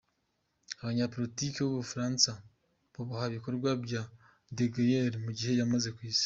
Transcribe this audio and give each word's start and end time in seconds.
Abanyapolitiki 0.81 1.59
b’u 1.61 1.77
Bufaransa 1.81 2.29
bubaha 2.93 3.25
ibikorwa 3.31 3.69
bya 3.83 4.01
de 4.55 4.65
Gaulle 4.73 5.17
mu 5.23 5.31
gihe 5.37 5.51
yamaze 5.59 5.89
ku 5.95 6.01
Isi. 6.09 6.19